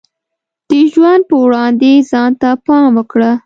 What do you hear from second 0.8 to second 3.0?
ژوند په وړاندې ځان ته پام